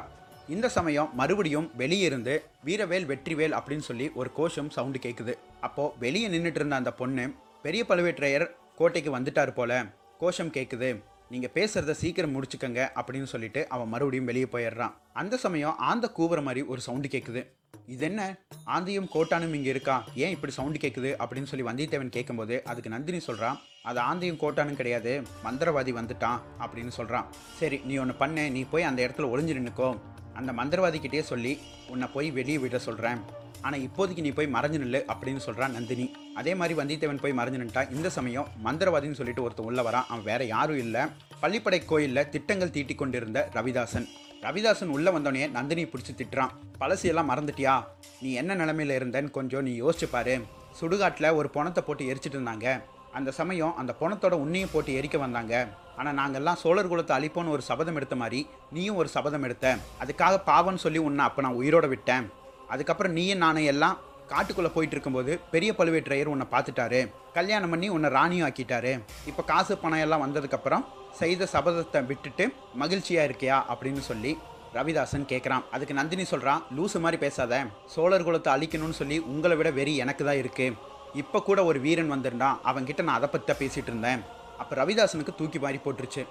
இந்த 0.49 0.67
சமயம் 0.69 1.11
மறுபடியும் 1.13 1.67
வெளியே 1.75 2.05
இருந்து 2.05 2.33
வீரவேல் 2.65 3.07
வெற்றிவேல் 3.07 3.55
அப்படின்னு 3.57 3.85
சொல்லி 3.85 4.07
ஒரு 4.13 4.29
கோஷம் 4.31 4.69
சவுண்டு 4.69 4.99
கேட்குது 5.03 5.33
அப்போது 5.61 5.95
வெளியே 5.99 6.27
நின்றுட்டு 6.27 6.61
இருந்த 6.61 6.75
அந்த 6.75 6.93
பொண்ணு 6.93 7.25
பெரிய 7.63 7.83
பழுவேற்றையர் 7.89 8.47
கோட்டைக்கு 8.77 9.11
வந்துட்டார் 9.17 9.53
போல 9.53 9.71
கோஷம் 10.19 10.53
கேட்குது 10.53 10.89
நீங்கள் 11.29 11.51
பேசுகிறத 11.53 11.91
சீக்கிரம் 11.91 12.35
முடிச்சுக்கங்க 12.35 12.81
அப்படின்னு 12.95 13.23
சொல்லிட்டு 13.23 13.69
அவன் 13.69 13.87
மறுபடியும் 13.87 14.25
வெளியே 14.25 14.47
போயிடுறான். 14.51 14.93
அந்த 15.13 15.37
சமயம் 15.37 15.77
ஆந்த 15.77 16.11
கூவுற 16.17 16.43
மாதிரி 16.43 16.61
ஒரு 16.65 16.81
சவுண்டு 16.81 17.07
கேட்குது 17.07 17.41
இது 17.87 18.05
என்ன? 18.05 18.37
ஆந்தியும் 18.65 19.09
கோட்டானும் 19.13 19.53
இங்கே 19.53 19.69
இருக்கா? 19.69 20.03
ஏன் 20.15 20.29
இப்படி 20.29 20.53
சவுண்டு 20.53 20.79
கேட்குது 20.79 21.09
அப்படின்னு 21.19 21.43
சொல்லி 21.43 21.65
வந்தியத்தேவன் 21.65 22.09
கேட்கும்போது 22.09 22.63
அதுக்கு 22.63 22.89
நந்தினி 22.89 23.19
சொல்கிறான் 23.19 23.59
அது 23.83 23.99
ஆந்தியும் 23.99 24.39
கோட்டானும் 24.43 24.79
கிடையாது. 24.81 25.21
மந்திரவாதி 25.43 25.93
வந்துட்டான். 25.99 26.39
அப்படின்னு 26.59 26.87
சொல்கிறான் 26.87 27.27
சரி 27.57 27.81
நீ 27.83 27.97
ஒன்று 27.97 28.13
பண்ணு. 28.13 28.51
நீ 28.51 28.63
போய் 28.63 28.83
அந்த 28.83 29.07
இடத்துல 29.07 29.29
ஒளிஞ்சு 29.33 29.55
நின்னுக்கோ. 29.59 29.99
அந்த 30.33 30.51
மந்திரவாதிக்கிட்டே 30.51 31.21
சொல்லி 31.21 31.59
உன்னை 31.87 32.07
போய் 32.13 32.31
வெளியே 32.31 32.57
விட 32.57 32.79
சொல்கிறேன் 32.79 33.19
ஆனால் 33.61 33.83
இப்போதைக்கு 33.87 34.25
நீ 34.25 34.31
போய் 34.31 34.53
மறைஞ்சு 34.53 34.79
நில்லு 34.83 34.99
அப்படின்னு 35.11 35.41
சொல்கிறான் 35.45 35.71
நந்தினி. 35.71 36.05
அதே 36.35 36.55
மாதிரி 36.55 36.79
வந்தியத்தேவன் 36.79 37.21
போய் 37.23 37.37
மறைஞ்சு 37.39 37.59
நின்ட்டா 37.61 37.91
இந்த 37.95 38.09
சமயம் 38.09 38.47
மந்திரவாதின்னு 38.65 39.19
சொல்லிட்டு 39.19 39.43
ஒருத்தன் 39.43 39.65
உள்ள 39.65 39.81
வரான். 39.81 40.07
அவன் 40.07 40.23
வேற 40.23 40.43
யாரும் 40.43 40.77
இல்லை. 40.77 41.01
பள்ளிப்படை 41.41 41.85
கோயிலில் 41.85 42.29
திட்டங்கள் 42.29 42.71
தீட்டிக் 42.71 42.97
கொண்டிருந்த 42.97 43.49
ரவிதாசன். 43.53 44.07
ரவிதாசன் 44.41 44.93
உள்ளே 44.95 45.11
வந்தோடனே 45.11 45.51
நந்தினி 45.51 45.83
பிடிச்சி 45.83 46.13
திட்டுறான். 46.17 46.53
பழசியெல்லாம் 46.81 47.31
மறந்துட்டியா? 47.31 47.83
நீ 48.21 48.31
என்ன 48.33 48.55
நிலமையில 48.55 48.97
இருந்தேன்னு 48.99 49.31
கொஞ்சம் 49.31 49.63
நீ 49.63 49.81
யோசிச்சு 49.81 50.09
பாரு. 50.11 50.35
சுடுகாட்டில் 50.81 51.35
ஒரு 51.35 51.49
பணத்தை 51.49 51.83
போட்டு 51.83 52.09
எரிச்சிட்டு 52.13 52.37
இருந்தாங்க. 52.39 52.81
அந்த 53.11 53.31
சமயம் 53.31 53.77
அந்த 53.77 53.95
பணத்தோட 53.99 54.31
உன்னையும் 54.31 54.71
போட்டு 54.71 55.01
எரிக்க 55.01 55.17
வந்தாங்க. 55.17 55.67
ஆனால் 55.97 56.17
நாங்கள்லாம் 56.19 56.59
சோழர் 56.63 56.89
குலத்தை 56.91 57.13
அழிப்போன்னு 57.17 57.53
ஒரு 57.55 57.61
சபதம் 57.61 57.95
எடுத்த 57.95 58.15
மாதிரி 58.15 58.47
நீயும் 58.71 58.95
ஒரு 58.95 59.09
சபதம் 59.09 59.43
எடுத்த. 59.43 59.77
அதுக்காக 60.03 60.41
பாவம்னு 60.51 60.83
சொல்லி 60.85 60.99
உன்னை 60.99 61.25
அப்போ 61.25 61.41
நான் 61.41 61.59
உயிரோட 61.61 61.87
விட்டேன். 61.87 62.27
அதுக்கப்புறம் 62.73 63.15
நீயும் 63.17 63.43
நானும் 63.45 63.69
எல்லாம் 63.73 63.95
காட்டுக்குள்ளே 64.31 64.71
போயிட்டு 64.75 64.95
இருக்கும்போது 64.95 65.33
பெரிய 65.53 65.71
பழுவேற்றையர் 65.77 66.31
உன்னை 66.33 66.47
பார்த்துட்டாரு. 66.53 66.99
கல்யாணம் 67.37 67.71
பண்ணி 67.73 67.87
உன்னை 67.95 68.09
ராணியும் 68.17 68.45
ஆக்கிட்டாரு. 68.47 68.91
இப்போ 69.29 69.41
காசு 69.51 69.73
பணம் 69.83 70.03
எல்லாம் 70.05 70.23
வந்ததுக்கப்புறம் 70.25 70.83
செய்த 71.19 71.47
சபதத்தை 71.53 72.01
விட்டுட்டு 72.09 72.45
மகிழ்ச்சியாக 72.81 73.27
இருக்கியா 73.29 73.57
அப்படின்னு 73.73 74.03
சொல்லி 74.09 74.31
ரவிதாசன் 74.77 75.29
கேட்குறான் 75.31 75.63
அதுக்கு 75.75 75.93
நந்தினி 75.99 76.25
சொல்கிறான் 76.31 76.63
லூசு 76.77 76.97
மாதிரி 77.03 77.17
பேசாத. 77.23 77.61
சோழர் 77.93 78.25
குலத்தை 78.27 78.51
அழிக்கணும்னு 78.55 78.99
சொல்லி 79.01 79.17
உங்களை 79.31 79.55
விட 79.59 79.69
வெறி 79.79 79.93
எனக்கு 80.03 80.23
தான் 80.29 80.39
இருக்குது 80.43 80.75
இப்போ 81.21 81.39
கூட 81.47 81.59
ஒரு 81.69 81.79
வீரன் 81.85 82.13
வந்திருந்தான். 82.13 82.57
அவன்கிட்ட 82.69 83.01
நான் 83.07 83.19
அதை 83.19 83.29
பற்றி 83.33 83.53
பேசிகிட்டு 83.61 83.91
இருந்தேன். 83.91 84.21
அப்போ 84.61 84.73
ரவிதாசனுக்கு 84.81 85.33
தூக்கி 85.39 85.59
மாறி 85.63 85.79
போட்டுருச்சு. 85.85 86.23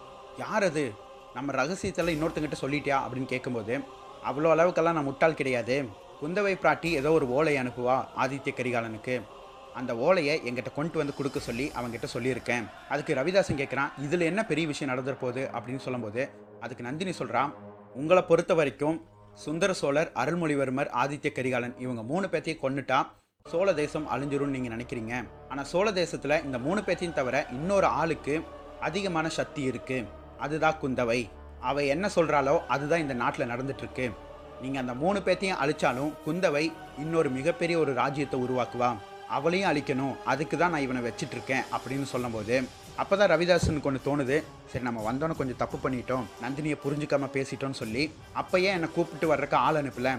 யார் 0.43 0.65
அது? 0.71 0.85
நம்ம 1.37 1.53
ரகசியத்தெல்லாம் 1.61 2.17
இன்னொருத்தங்கிட்ட 2.17 2.59
சொல்லிட்டியா? 2.65 2.99
அப்படின்னு 3.05 3.33
கேட்கும்போது 3.33 3.75
அவ்வளோ 4.29 4.51
அளவுக்கெல்லாம் 4.55 4.97
நான் 4.99 5.09
முட்டாள் 5.11 5.39
கிடையாது. 5.41 5.77
குந்தவை 6.21 6.53
பிராட்டி 6.61 6.91
ஏதோ 6.99 7.11
ஒரு 7.17 7.27
ஓலை 7.37 7.55
அனுப்புவா 7.63 7.97
ஆதித்ய 8.23 8.53
கரிகாலனுக்கு. 8.59 9.15
அந்த 9.79 9.93
ஓலையை 10.07 10.35
எங்கிட்ட 10.49 10.71
கொண்டு 10.77 10.97
வந்து 11.01 11.15
கொடுக்க 11.17 11.39
சொல்லி 11.47 11.67
அவங்ககிட்ட 11.79 12.09
சொல்லியிருக்கேன். 12.13 12.65
அதுக்கு 12.93 13.17
ரவிதாசன் 13.19 13.61
கேட்குறான் 13.61 13.91
இதில் 14.05 14.25
என்ன 14.31 14.41
பெரிய 14.51 14.67
விஷயம் 14.71 14.91
நடந்துருப்போகுது 14.93 15.43
அப்படின்னு 15.57 15.85
சொல்லும்போது 15.87 16.23
அதுக்கு 16.65 16.87
நந்தினி 16.89 17.13
சொல்கிறான் 17.21 17.53
உங்களை 18.01 18.23
பொறுத்த 18.31 18.55
வரைக்கும் 18.61 18.97
சுந்தர 19.45 19.71
சோழர் 19.83 20.11
அருள்மொழிவர்மர் 20.23 20.93
ஆதித்ய 21.03 21.31
கரிகாலன் 21.39 21.75
இவங்க 21.85 22.03
மூணு 22.13 22.27
பேர்த்தையும் 22.33 22.63
கொண்டுட்டா 22.65 22.99
சோழ 23.47 23.69
தேசம் 23.83 24.07
அழிஞ்சிரும்னு 24.15 24.57
நீங்கள் 24.57 24.75
நினைக்கிறீங்க. 24.77 25.15
ஆனால் 25.51 25.69
சோழ 25.73 25.87
தேசத்தில் 26.03 26.43
இந்த 26.47 26.59
மூணு 26.67 26.81
பேர்த்தையும் 26.87 27.19
தவிர 27.19 27.47
இன்னொரு 27.57 27.89
ஆளுக்கு 28.01 28.37
அதிகமான 28.89 29.27
சக்தி 29.39 29.65
இருக்குது 29.71 30.09
அதுதான் 30.45 30.79
குந்தவை. 30.83 31.21
அவை 31.71 31.85
என்ன 31.95 32.07
சொல்கிறாளோ 32.15 32.55
அதுதான் 32.75 33.05
இந்த 33.05 33.15
நாட்டில் 33.21 33.51
நடந்துட்டுருக்கு 33.53 34.07
நீங்கள் 34.63 34.83
அந்த 34.83 34.95
மூணு 35.03 35.19
பேர்த்தையும் 35.27 35.61
அழிச்சாலும் 35.63 36.15
குந்தவை 36.25 36.65
இன்னொரு 37.03 37.29
மிகப்பெரிய 37.39 37.77
ஒரு 37.83 37.93
ராஜ்யத்தை 38.03 38.39
உருவாக்குவான் 38.45 38.99
அவளையும் 39.37 39.69
அழிக்கணும். 39.71 40.15
அதுக்கு 40.33 40.57
தான் 40.57 40.73
நான் 40.75 40.85
இவனை 40.87 41.01
வச்சுட்டு 41.07 41.35
இருக்கேன் 41.37 41.65
அப்படின்னு 41.77 42.07
சொல்லும்போது 42.15 42.57
அப்போ 43.03 43.15
தான் 43.21 43.31
ரவிதாசனுக்கு 43.33 43.89
ஒன்று 43.91 44.07
தோணுது. 44.07 44.37
சரி 44.71 44.85
நம்ம 44.89 45.03
வந்தோன்னு 45.09 45.39
கொஞ்சம் 45.41 45.61
தப்பு 45.63 45.79
பண்ணிட்டோம். 45.85 46.27
நந்தினியை 46.45 46.77
புரிஞ்சுக்காம 46.85 47.29
பேசிட்டோம்னு 47.37 47.81
சொல்லி 47.83 48.05
அப்பயே 48.41 48.71
என்னை 48.77 48.89
கூப்பிட்டு 48.97 49.27
வர்றதுக்கு 49.33 49.59
ஆள் 49.67 49.81
அனுப்பல. 49.83 50.11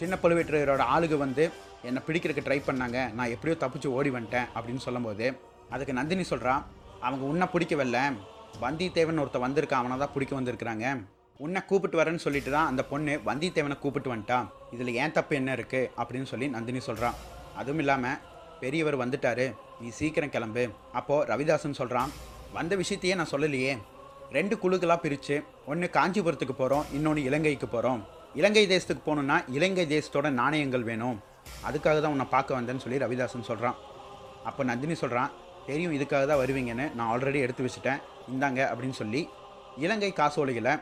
சின்ன 0.00 0.14
பழுவேற்றையரோட 0.22 0.84
ஆளுக 0.94 1.16
வந்து 1.24 1.44
என்னை 1.88 2.00
பிடிக்கிறதுக்கு 2.06 2.46
ட்ரை 2.48 2.60
பண்ணாங்க. 2.68 2.98
நான் 3.18 3.32
எப்படியோ 3.34 3.56
தப்பிச்சு 3.64 3.94
ஓடி 3.98 4.10
வந்துட்டேன் 4.16 4.48
அப்படின்னு 4.56 4.84
சொல்லும்போது 4.86 5.26
அதுக்கு 5.74 5.98
நந்தினி 6.00 6.26
சொல்கிறான் 6.32 6.64
அவங்க 7.06 7.24
உன்னை 7.32 7.46
பிடிக்கவில்லை. 7.54 8.04
வந்தியத்தேவன் 8.64 9.22
ஒருத்தன் 9.22 9.46
வந்திருக்கான். 9.46 9.82
அவனை 9.82 9.96
தான் 10.02 10.14
பிடிக்க 10.14 10.34
வந்திருக்கிறாங்க. 10.38 10.86
உன்னை 11.44 11.60
கூப்பிட்டு 11.68 11.98
வரேன்னு 12.00 12.22
சொல்லிட்டு 12.24 12.50
தான் 12.54 12.68
அந்த 12.70 12.82
பொண்ணு 12.90 13.14
வந்தியத்தேவனை 13.28 13.76
கூப்பிட்டு 13.80 14.10
வந்துட்டான் 14.12 14.46
இதில் 14.74 14.96
ஏன் 15.02 15.14
தப்பு 15.16 15.34
என்ன 15.40 15.50
இருக்குது 15.58 15.90
அப்படின்னு 16.00 16.28
சொல்லி 16.30 16.46
நந்தினி 16.54 16.80
சொல்கிறான் 16.88 17.16
அதுவும் 17.60 17.82
இல்லாமல் 17.82 18.20
பெரியவர் 18.62 18.96
வந்துட்டாரு. 19.02 19.46
நீ 19.80 19.88
சீக்கிரம் 19.98 20.32
கிளம்பு. 20.34 20.64
அப்போது 20.98 21.26
ரவிதாசன் 21.30 21.78
சொல்கிறான் 21.80 22.12
வந்த 22.56 22.72
விஷயத்தையே 22.82 23.14
நான் 23.18 23.32
சொல்லலையே. 23.34 23.72
ரெண்டு 24.36 24.54
குழுக்களாக 24.62 24.98
பிரித்து 25.04 25.36
ஒன்று 25.70 25.86
காஞ்சிபுரத்துக்கு 25.96 26.56
போகிறோம் 26.62 26.86
இன்னொன்று 26.96 27.22
இலங்கைக்கு 27.28 27.68
போகிறோம் 27.74 28.00
இலங்கை 28.40 28.64
தேசத்துக்கு 28.72 29.04
போகணுன்னா 29.08 29.36
இலங்கை 29.56 29.86
தேசத்தோட 29.94 30.30
நாணயங்கள் 30.40 30.88
வேணும். 30.90 31.18
அதுக்காக 31.68 31.96
தான் 32.02 32.14
உன்னை 32.14 32.26
பார்க்க 32.34 32.58
வந்தேன்னு 32.58 32.84
சொல்லி 32.84 33.04
ரவிதாசன் 33.04 33.48
சொல்கிறான் 33.50 33.76
அப்போ 34.48 34.62
நந்தினி 34.70 34.96
சொல்கிறான் 35.02 35.30
தெரியும் 35.68 35.94
இதுக்காக 35.96 36.24
தான் 36.30 36.42
வருவீங்கன்னு 36.42 36.86
நான் 36.96 37.08
ஆல்ரெடி 37.12 37.38
எடுத்து 37.46 37.64
வச்சுட்டேன். 37.66 38.02
இந்தாங்க 38.32 38.60
அப்படின்னு 38.72 38.98
சொல்லி 39.02 39.22
இலங்கை 39.84 40.10
காசோலைகளை 40.20 40.74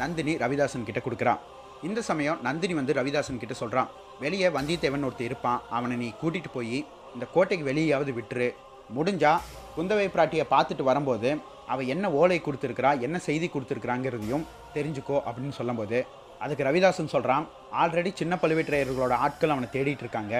நந்தினி 0.00 0.34
ரவிதாசன் 0.42 0.86
கிட்ட 0.88 1.00
கொடுக்குறான். 1.04 1.42
இந்த 1.88 2.00
சமயம் 2.10 2.42
நந்தினி 2.46 2.74
வந்து 2.80 2.92
ரவிதாசன் 2.98 3.40
கிட்ட 3.42 3.54
சொல்கிறான் 3.62 3.90
வெளியே 4.24 4.48
வந்தியத்தேவன் 4.56 5.06
ஒருத்தர் 5.08 5.28
இருப்பான். 5.30 5.62
அவனை 5.76 5.96
நீ 6.02 6.08
கூட்டிகிட்டு 6.22 6.52
போய் 6.56 6.78
இந்த 7.14 7.26
கோட்டைக்கு 7.34 7.66
வெளியாவது 7.70 8.12
விட்டுரு. 8.18 8.48
முடிஞ்சா 8.96 9.32
குந்தவை 9.76 10.06
பிராட்டியை 10.14 10.44
பார்த்துட்டு 10.54 10.84
வரும்போது 10.90 11.30
அவள் 11.72 11.90
என்ன 11.92 12.06
ஓலை 12.20 12.38
கொடுத்துருக்குறா 12.46 12.90
என்ன 13.06 13.16
செய்தி 13.26 13.46
கொடுத்துருக்குறாங்கிறதையும் 13.52 14.44
தெரிஞ்சுக்கோ 14.74 15.16
அப்படின்னு 15.26 15.54
சொல்லும்போது 15.58 15.98
அதுக்கு 16.44 16.66
ரவிதாசன் 16.68 17.12
சொல்கிறான் 17.12 17.44
ஆல்ரெடி 17.82 18.10
சின்ன 18.20 18.34
பழுவேற்றையர்களோட 18.42 19.14
ஆட்கள் 19.26 19.54
அவனை 19.54 19.68
தேடிட்டு 19.76 20.04
இருக்காங்க. 20.04 20.34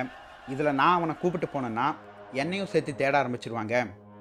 இதில் 0.53 0.76
நான் 0.81 0.97
அவனை 0.99 1.14
கூப்பிட்டு 1.21 1.49
போனேன்னா 1.53 1.87
என்னையும் 2.43 2.71
சேர்த்து 2.73 2.95
தேட 3.03 3.14
ஆரம்பிச்சிருவாங்க. 3.23 3.75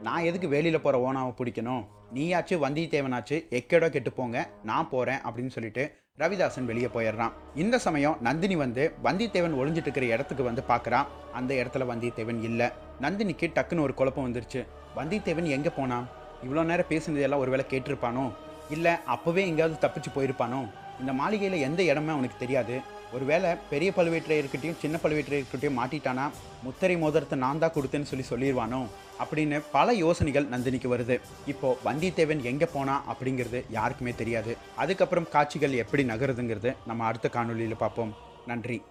நான் 0.06 0.24
எதுக்கு 0.24 0.48
வெளியில் 0.48 0.82
போகிற 0.82 1.12
ஓனாவை 1.12 1.32
பிடிக்கணும்? 1.40 1.84
நீயாச்சு 2.14 2.56
வந்தியத்தேவனாச்சு 2.64 3.36
எக்கேடோ 3.58 3.90
கெட்டு 3.90 4.12
போங்க 4.12 4.50
நான் 4.64 4.90
போகிறேன் 4.90 5.22
அப்படின்னு 5.28 5.48
சொல்லிட்டு 5.48 5.84
ரவிதாசன் 6.20 6.66
வெளியே 6.66 6.86
போயிடுறான். 6.86 7.32
இந்த 7.56 7.78
சமயம் 7.78 8.18
நந்தினி 8.22 8.56
வந்து 8.56 8.94
வந்தியத்தேவன் 9.04 9.56
ஒளிஞ்சிட்டு 9.60 9.86
இருக்கிற 9.86 10.06
இடத்துக்கு 10.06 10.44
வந்து 10.44 10.64
பார்க்குறான். 10.68 11.08
அந்த 11.34 11.54
இடத்துல 11.54 11.86
வந்தியத்தேவன் 11.92 12.42
இல்லை. 12.44 12.68
நந்தினிக்கு 13.02 13.48
டக்குன்னு 13.56 13.80
ஒரு 13.80 13.94
குழப்பம் 13.94 14.28
வந்துருச்சு. 14.28 14.68
வந்தியத்தேவன் 14.98 15.50
எங்கே 15.58 15.70
போனான்? 15.76 16.08
இவ்வளோ 16.46 16.64
நேரம் 16.64 16.90
பேசுனதெல்லாம் 16.90 17.44
ஒருவேளை 17.44 17.66
கேட்டிருப்பானோ? 17.70 18.32
இல்லை 18.70 18.92
அப்போவே 18.92 19.44
எங்கேயாவது 19.50 19.88
தப்பிச்சு 19.88 20.12
போயிருப்பானோ? 20.16 20.70
இந்த 21.00 21.14
மாளிகையில் 21.14 21.62
எந்த 21.62 21.84
இடமே 21.84 22.12
அவனுக்கு 22.12 22.38
தெரியாது. 22.38 22.82
ஒருவேளை 23.14 23.50
பெரிய 23.70 23.90
பழுவேற்றையர்கிட்டையும் 23.98 24.80
சின்ன 24.82 25.00
பழுவேற்றையர்கிட்டையும் 25.04 25.80
மாட்டிட்டானா? 25.80 26.26
முத்தரை 26.66 26.96
மோதிரத்தை 27.00 27.38
நான் 27.40 27.60
தான் 27.60 27.74
கொடுத்தேன்னு 27.74 28.12
சொல்லி 28.12 28.26
சொல்லிடுவானோ? 28.32 28.82
அப்படின்னு 29.24 29.58
பல 29.72 29.94
யோசனைகள் 29.94 30.52
நந்தினிக்கு 30.54 30.90
வருது. 30.96 31.18
இப்போ 31.46 31.78
வந்தியத்தேவன் 31.86 32.42
எங்கே 32.42 32.68
போனா 32.74 32.96
அப்படிங்கிறது 33.14 33.62
யாருக்குமே 33.70 34.14
தெரியாது. 34.22 34.58
அதுக்கப்புறம் 34.76 35.30
காட்சிகள் 35.30 35.80
எப்படி 35.84 36.04
நகருதுங்கிறது 36.04 36.76
நம்ம 36.88 37.06
அடுத்த 37.06 37.30
காணொலியில் 37.34 37.82
பார்ப்போம். 37.84 38.14
நன்றி. 38.48 38.82